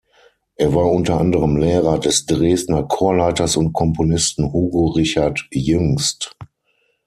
Er 0.55 0.73
war 0.73 0.89
unter 0.91 1.19
anderem 1.19 1.57
Lehrer 1.57 1.99
des 1.99 2.25
Dresdner 2.25 2.81
Chorleiters 2.85 3.55
und 3.55 3.71
Komponisten 3.71 4.51
Hugo 4.51 4.87
Richard 4.87 5.47
Jüngst. 5.51 6.35